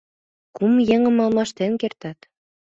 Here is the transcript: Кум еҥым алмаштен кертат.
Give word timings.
Кум 0.55 0.73
еҥым 0.95 1.17
алмаштен 1.23 1.71
кертат. 1.81 2.19